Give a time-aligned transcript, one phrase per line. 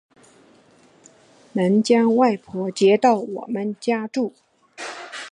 [1.53, 4.33] 能将外婆接到我们家住